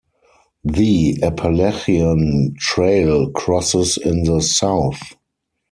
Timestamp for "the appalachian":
0.63-2.55